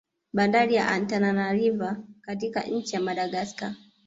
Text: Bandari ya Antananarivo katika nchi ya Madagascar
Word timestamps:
Bandari 0.33 0.75
ya 0.75 0.87
Antananarivo 0.87 1.91
katika 2.21 2.63
nchi 2.63 2.95
ya 2.95 3.01
Madagascar 3.01 3.75